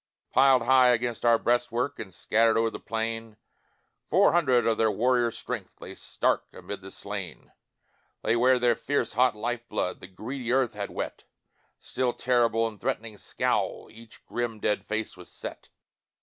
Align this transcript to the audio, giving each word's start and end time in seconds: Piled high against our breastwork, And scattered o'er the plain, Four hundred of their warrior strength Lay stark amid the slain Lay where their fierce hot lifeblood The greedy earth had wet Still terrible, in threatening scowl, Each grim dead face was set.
Piled 0.33 0.63
high 0.63 0.87
against 0.87 1.23
our 1.23 1.37
breastwork, 1.37 1.99
And 1.99 2.11
scattered 2.11 2.57
o'er 2.57 2.71
the 2.71 2.79
plain, 2.79 3.37
Four 4.09 4.31
hundred 4.31 4.65
of 4.65 4.79
their 4.79 4.89
warrior 4.89 5.29
strength 5.29 5.79
Lay 5.79 5.93
stark 5.93 6.43
amid 6.53 6.81
the 6.81 6.89
slain 6.89 7.51
Lay 8.23 8.35
where 8.35 8.57
their 8.57 8.73
fierce 8.75 9.13
hot 9.13 9.35
lifeblood 9.35 9.99
The 9.99 10.07
greedy 10.07 10.51
earth 10.51 10.73
had 10.73 10.89
wet 10.89 11.25
Still 11.79 12.13
terrible, 12.13 12.67
in 12.67 12.79
threatening 12.79 13.19
scowl, 13.19 13.89
Each 13.91 14.25
grim 14.25 14.59
dead 14.59 14.87
face 14.87 15.15
was 15.15 15.31
set. 15.31 15.69